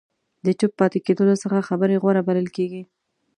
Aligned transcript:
د 0.45 0.47
چوپ 0.59 0.71
پاتې 0.79 0.99
کېدلو 1.05 1.35
څخه 1.43 1.67
خبرې 1.69 1.95
غوره 2.01 2.21
بلل 2.27 2.47
کېږي. 2.55 2.83